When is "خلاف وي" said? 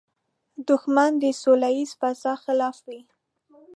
2.43-3.01